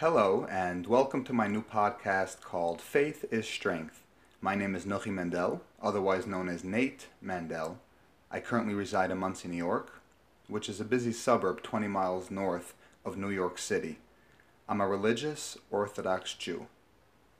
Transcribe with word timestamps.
Hello, 0.00 0.46
and 0.50 0.86
welcome 0.86 1.24
to 1.24 1.34
my 1.34 1.46
new 1.46 1.62
podcast 1.62 2.40
called 2.40 2.80
Faith 2.80 3.26
is 3.30 3.46
Strength. 3.46 4.02
My 4.40 4.54
name 4.54 4.74
is 4.74 4.86
Nochi 4.86 5.12
Mandel, 5.12 5.60
otherwise 5.82 6.26
known 6.26 6.48
as 6.48 6.64
Nate 6.64 7.08
Mandel. 7.20 7.78
I 8.30 8.40
currently 8.40 8.72
reside 8.72 9.10
in 9.10 9.18
Monsey, 9.18 9.48
New 9.48 9.58
York, 9.58 10.00
which 10.48 10.70
is 10.70 10.80
a 10.80 10.86
busy 10.86 11.12
suburb 11.12 11.62
20 11.62 11.86
miles 11.86 12.30
north 12.30 12.72
of 13.04 13.18
New 13.18 13.28
York 13.28 13.58
City. 13.58 13.98
I'm 14.70 14.80
a 14.80 14.88
religious 14.88 15.58
Orthodox 15.70 16.32
Jew. 16.32 16.68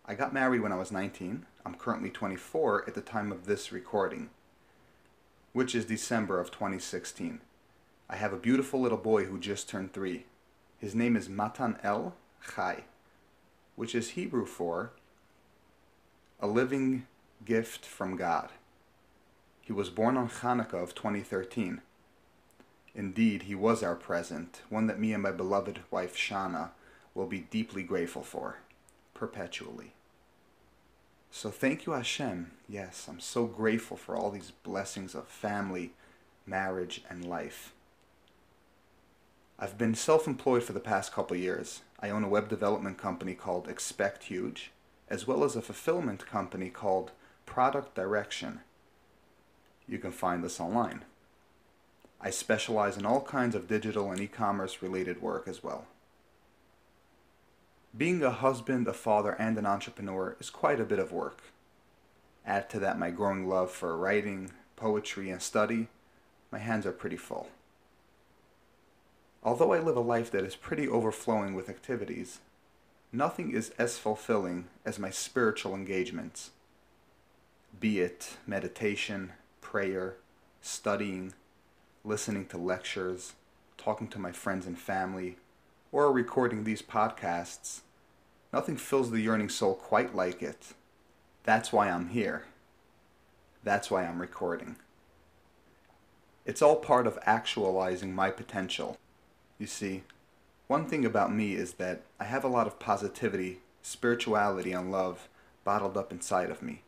I 0.04 0.12
got 0.14 0.34
married 0.34 0.60
when 0.60 0.70
I 0.72 0.76
was 0.76 0.92
19. 0.92 1.46
I'm 1.64 1.74
currently 1.76 2.10
24 2.10 2.84
at 2.86 2.94
the 2.94 3.00
time 3.00 3.32
of 3.32 3.46
this 3.46 3.72
recording, 3.72 4.28
which 5.54 5.74
is 5.74 5.86
December 5.86 6.38
of 6.38 6.50
2016. 6.50 7.40
I 8.10 8.16
have 8.16 8.34
a 8.34 8.36
beautiful 8.36 8.82
little 8.82 8.98
boy 8.98 9.24
who 9.24 9.40
just 9.40 9.66
turned 9.66 9.94
three. 9.94 10.26
His 10.76 10.94
name 10.94 11.16
is 11.16 11.26
Matan 11.26 11.78
El 11.82 12.14
Chai, 12.54 12.84
which 13.76 13.94
is 13.94 14.10
Hebrew 14.10 14.46
for 14.46 14.92
a 16.40 16.46
living 16.46 17.06
gift 17.44 17.84
from 17.84 18.16
God. 18.16 18.50
He 19.60 19.72
was 19.72 19.90
born 19.90 20.16
on 20.16 20.28
Hanukkah 20.28 20.82
of 20.82 20.94
2013. 20.94 21.80
Indeed, 22.94 23.42
he 23.42 23.54
was 23.54 23.82
our 23.82 23.94
present, 23.94 24.62
one 24.68 24.86
that 24.86 24.98
me 24.98 25.12
and 25.12 25.22
my 25.22 25.30
beloved 25.30 25.80
wife 25.90 26.16
Shana 26.16 26.70
will 27.14 27.26
be 27.26 27.40
deeply 27.40 27.82
grateful 27.82 28.22
for, 28.22 28.56
perpetually. 29.14 29.92
So 31.30 31.50
thank 31.50 31.86
you, 31.86 31.92
Hashem. 31.92 32.50
Yes, 32.68 33.06
I'm 33.08 33.20
so 33.20 33.46
grateful 33.46 33.96
for 33.96 34.16
all 34.16 34.30
these 34.30 34.50
blessings 34.64 35.14
of 35.14 35.28
family, 35.28 35.92
marriage, 36.46 37.02
and 37.08 37.24
life. 37.24 37.72
I've 39.62 39.76
been 39.76 39.94
self 39.94 40.26
employed 40.26 40.62
for 40.62 40.72
the 40.72 40.80
past 40.80 41.12
couple 41.12 41.36
years. 41.36 41.82
I 42.00 42.08
own 42.08 42.24
a 42.24 42.28
web 42.30 42.48
development 42.48 42.96
company 42.96 43.34
called 43.34 43.68
Expect 43.68 44.24
Huge, 44.24 44.70
as 45.10 45.26
well 45.26 45.44
as 45.44 45.54
a 45.54 45.60
fulfillment 45.60 46.26
company 46.26 46.70
called 46.70 47.10
Product 47.44 47.94
Direction. 47.94 48.60
You 49.86 49.98
can 49.98 50.12
find 50.12 50.42
this 50.42 50.60
online. 50.60 51.04
I 52.22 52.30
specialize 52.30 52.96
in 52.96 53.04
all 53.04 53.20
kinds 53.20 53.54
of 53.54 53.68
digital 53.68 54.10
and 54.10 54.18
e 54.18 54.28
commerce 54.28 54.80
related 54.80 55.20
work 55.20 55.46
as 55.46 55.62
well. 55.62 55.84
Being 57.94 58.22
a 58.22 58.30
husband, 58.30 58.88
a 58.88 58.94
father, 58.94 59.32
and 59.32 59.58
an 59.58 59.66
entrepreneur 59.66 60.38
is 60.40 60.48
quite 60.48 60.80
a 60.80 60.84
bit 60.84 60.98
of 60.98 61.12
work. 61.12 61.42
Add 62.46 62.70
to 62.70 62.78
that 62.78 62.98
my 62.98 63.10
growing 63.10 63.46
love 63.46 63.70
for 63.70 63.94
writing, 63.94 64.52
poetry, 64.76 65.28
and 65.28 65.42
study, 65.42 65.88
my 66.50 66.58
hands 66.58 66.86
are 66.86 66.92
pretty 66.92 67.18
full. 67.18 67.48
Although 69.42 69.72
I 69.72 69.78
live 69.78 69.96
a 69.96 70.00
life 70.00 70.30
that 70.32 70.44
is 70.44 70.54
pretty 70.54 70.86
overflowing 70.86 71.54
with 71.54 71.70
activities, 71.70 72.40
nothing 73.10 73.52
is 73.52 73.70
as 73.78 73.96
fulfilling 73.96 74.66
as 74.84 74.98
my 74.98 75.10
spiritual 75.10 75.74
engagements. 75.74 76.50
Be 77.78 78.00
it 78.00 78.36
meditation, 78.46 79.32
prayer, 79.62 80.16
studying, 80.60 81.32
listening 82.04 82.46
to 82.46 82.58
lectures, 82.58 83.32
talking 83.78 84.08
to 84.08 84.18
my 84.18 84.30
friends 84.30 84.66
and 84.66 84.78
family, 84.78 85.36
or 85.90 86.12
recording 86.12 86.64
these 86.64 86.82
podcasts, 86.82 87.80
nothing 88.52 88.76
fills 88.76 89.10
the 89.10 89.20
yearning 89.20 89.48
soul 89.48 89.74
quite 89.74 90.14
like 90.14 90.42
it. 90.42 90.74
That's 91.44 91.72
why 91.72 91.88
I'm 91.88 92.08
here. 92.08 92.44
That's 93.64 93.90
why 93.90 94.04
I'm 94.04 94.20
recording. 94.20 94.76
It's 96.44 96.60
all 96.60 96.76
part 96.76 97.06
of 97.06 97.18
actualizing 97.24 98.14
my 98.14 98.30
potential 98.30 98.98
you 99.60 99.66
see, 99.66 100.02
one 100.68 100.86
thing 100.86 101.04
about 101.04 101.34
me 101.34 101.54
is 101.54 101.74
that 101.74 102.00
I 102.18 102.24
have 102.24 102.44
a 102.44 102.48
lot 102.48 102.66
of 102.66 102.80
positivity, 102.80 103.58
spirituality, 103.82 104.72
and 104.72 104.90
love 104.90 105.28
bottled 105.64 105.98
up 105.98 106.10
inside 106.10 106.50
of 106.50 106.62
me. 106.62 106.82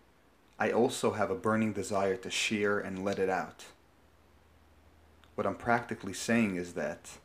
I 0.58 0.70
also 0.70 1.12
have 1.12 1.30
a 1.30 1.34
burning 1.34 1.74
desire 1.74 2.16
to 2.16 2.30
share 2.30 2.78
and 2.78 3.04
let 3.04 3.18
it 3.18 3.28
out. 3.28 3.66
What 5.34 5.46
I'm 5.46 5.54
practically 5.54 6.14
saying 6.14 6.56
is 6.56 6.72
that 6.72 7.18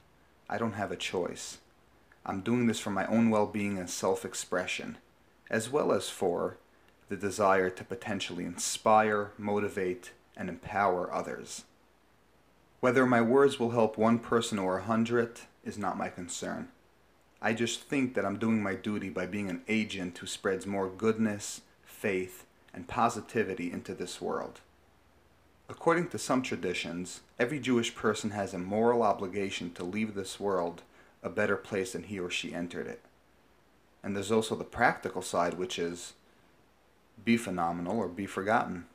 I 0.49 0.57
don't 0.57 0.73
have 0.73 0.91
a 0.91 0.97
choice. 0.97 1.59
I'm 2.25 2.41
doing 2.41 2.67
this 2.67 2.79
for 2.79 2.89
my 2.89 3.05
own 3.07 3.29
well 3.29 3.45
being 3.45 3.77
and 3.77 3.89
self 3.89 4.25
expression, 4.25 4.97
as 5.49 5.69
well 5.69 5.93
as 5.93 6.09
for 6.09 6.57
the 7.07 7.15
desire 7.15 7.69
to 7.69 7.83
potentially 7.85 8.43
inspire, 8.43 9.31
motivate, 9.37 10.11
and 10.35 10.49
empower 10.49 11.13
others. 11.13 11.63
Whether 12.79 13.05
my 13.05 13.21
words 13.21 13.59
will 13.59 13.71
help 13.71 13.97
one 13.97 14.19
person 14.19 14.59
or 14.59 14.77
a 14.77 14.83
hundred 14.83 15.39
is 15.63 15.77
not 15.77 15.97
my 15.97 16.09
concern. 16.09 16.67
I 17.41 17.53
just 17.53 17.81
think 17.83 18.13
that 18.13 18.25
I'm 18.25 18.37
doing 18.37 18.61
my 18.61 18.75
duty 18.75 19.09
by 19.09 19.25
being 19.25 19.49
an 19.49 19.63
agent 19.67 20.17
who 20.17 20.27
spreads 20.27 20.67
more 20.67 20.87
goodness, 20.87 21.61
faith, 21.83 22.45
and 22.73 22.87
positivity 22.87 23.71
into 23.71 23.95
this 23.95 24.21
world. 24.21 24.61
According 25.69 26.09
to 26.09 26.19
some 26.19 26.41
traditions, 26.41 27.21
every 27.39 27.59
Jewish 27.59 27.95
person 27.95 28.29
has 28.31 28.53
a 28.53 28.59
moral 28.59 29.01
obligation 29.01 29.73
to 29.73 29.83
leave 29.83 30.13
this 30.13 30.39
world 30.39 30.83
a 31.23 31.29
better 31.29 31.57
place 31.57 31.93
than 31.93 32.03
he 32.03 32.19
or 32.19 32.29
she 32.29 32.53
entered 32.53 32.87
it. 32.87 33.01
And 34.03 34.15
there's 34.15 34.31
also 34.31 34.55
the 34.55 34.63
practical 34.63 35.21
side, 35.21 35.55
which 35.55 35.79
is 35.79 36.13
be 37.25 37.37
phenomenal 37.37 37.97
or 37.97 38.07
be 38.07 38.27
forgotten. 38.27 38.85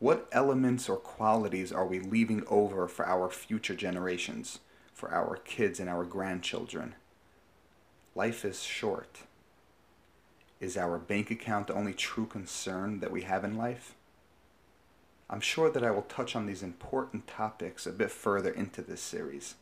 What 0.00 0.28
elements 0.32 0.88
or 0.88 0.96
qualities 0.96 1.70
are 1.72 1.86
we 1.86 2.00
leaving 2.00 2.42
over 2.46 2.88
for 2.88 3.06
our 3.06 3.28
future 3.28 3.74
generations, 3.74 4.60
for 4.94 5.12
our 5.12 5.36
kids 5.36 5.78
and 5.78 5.90
our 5.90 6.04
grandchildren? 6.04 6.94
Life 8.14 8.42
is 8.46 8.62
short. 8.62 9.18
Is 10.58 10.78
our 10.78 10.98
bank 10.98 11.30
account 11.30 11.66
the 11.66 11.74
only 11.74 11.92
true 11.92 12.24
concern 12.24 13.00
that 13.00 13.10
we 13.10 13.22
have 13.22 13.44
in 13.44 13.58
life? 13.58 13.94
I'm 15.28 15.40
sure 15.40 15.70
that 15.70 15.84
I 15.84 15.90
will 15.90 16.02
touch 16.02 16.34
on 16.34 16.46
these 16.46 16.62
important 16.62 17.26
topics 17.26 17.86
a 17.86 17.92
bit 17.92 18.10
further 18.10 18.50
into 18.50 18.80
this 18.80 19.02
series. 19.02 19.56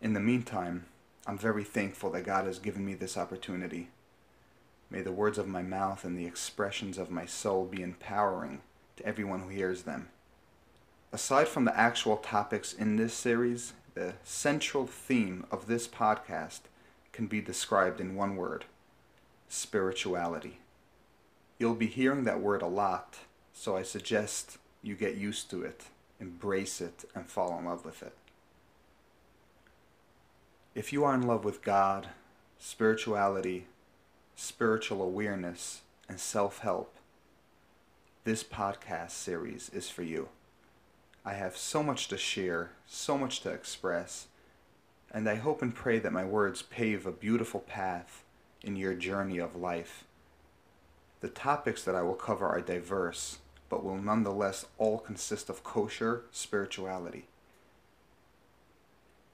In 0.00 0.12
the 0.12 0.20
meantime, 0.20 0.86
I'm 1.26 1.38
very 1.38 1.64
thankful 1.64 2.10
that 2.12 2.22
God 2.24 2.46
has 2.46 2.60
given 2.60 2.86
me 2.86 2.94
this 2.94 3.16
opportunity 3.16 3.88
May 4.90 5.02
the 5.02 5.12
words 5.12 5.38
of 5.38 5.48
my 5.48 5.62
mouth 5.62 6.04
and 6.04 6.18
the 6.18 6.26
expressions 6.26 6.98
of 6.98 7.10
my 7.10 7.26
soul 7.26 7.64
be 7.66 7.82
empowering 7.82 8.60
to 8.96 9.06
everyone 9.06 9.40
who 9.40 9.48
hears 9.48 9.82
them. 9.82 10.08
Aside 11.12 11.48
from 11.48 11.64
the 11.64 11.78
actual 11.78 12.16
topics 12.16 12.72
in 12.72 12.96
this 12.96 13.14
series, 13.14 13.72
the 13.94 14.14
central 14.22 14.86
theme 14.86 15.46
of 15.50 15.66
this 15.66 15.88
podcast 15.88 16.60
can 17.12 17.26
be 17.26 17.40
described 17.40 18.00
in 18.00 18.14
one 18.14 18.36
word 18.36 18.66
spirituality. 19.48 20.58
You'll 21.58 21.74
be 21.74 21.86
hearing 21.86 22.24
that 22.24 22.40
word 22.40 22.62
a 22.62 22.66
lot, 22.66 23.20
so 23.54 23.76
I 23.76 23.82
suggest 23.82 24.58
you 24.82 24.94
get 24.94 25.16
used 25.16 25.48
to 25.50 25.62
it, 25.62 25.84
embrace 26.20 26.80
it, 26.80 27.04
and 27.14 27.26
fall 27.26 27.58
in 27.58 27.64
love 27.64 27.84
with 27.84 28.02
it. 28.02 28.14
If 30.74 30.92
you 30.92 31.04
are 31.04 31.14
in 31.14 31.22
love 31.22 31.44
with 31.44 31.62
God, 31.62 32.08
spirituality, 32.58 33.66
spiritual 34.36 35.02
awareness, 35.02 35.80
and 36.10 36.20
self 36.20 36.58
help, 36.58 36.94
this 38.24 38.44
podcast 38.44 39.12
series 39.12 39.70
is 39.70 39.88
for 39.88 40.02
you. 40.02 40.28
I 41.24 41.32
have 41.32 41.56
so 41.56 41.82
much 41.82 42.06
to 42.08 42.18
share, 42.18 42.72
so 42.86 43.16
much 43.16 43.40
to 43.40 43.50
express, 43.50 44.28
and 45.10 45.28
I 45.28 45.36
hope 45.36 45.62
and 45.62 45.74
pray 45.74 45.98
that 45.98 46.12
my 46.12 46.24
words 46.24 46.60
pave 46.60 47.06
a 47.06 47.12
beautiful 47.12 47.60
path 47.60 48.22
in 48.62 48.76
your 48.76 48.94
journey 48.94 49.38
of 49.38 49.56
life. 49.56 50.04
The 51.20 51.28
topics 51.28 51.82
that 51.84 51.94
I 51.94 52.02
will 52.02 52.14
cover 52.14 52.46
are 52.46 52.60
diverse, 52.60 53.38
but 53.70 53.82
will 53.82 53.96
nonetheless 53.96 54.66
all 54.76 54.98
consist 54.98 55.48
of 55.48 55.64
kosher 55.64 56.24
spirituality. 56.30 57.24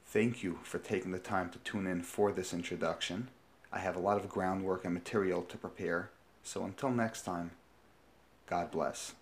Thank 0.06 0.44
you 0.44 0.60
for 0.62 0.78
taking 0.78 1.10
the 1.10 1.19
time 1.19 1.50
to 1.50 1.58
tune 1.58 1.88
in 1.88 2.02
for 2.02 2.31
this 2.31 2.55
introduction. 2.55 3.28
I 3.72 3.78
have 3.78 3.96
a 3.96 4.00
lot 4.00 4.19
of 4.19 4.28
groundwork 4.28 4.84
and 4.84 4.92
material 4.92 5.42
to 5.42 5.56
prepare, 5.56 6.10
so 6.42 6.64
until 6.64 6.90
next 6.90 7.22
time, 7.22 7.52
God 8.46 8.70
bless. 8.70 9.14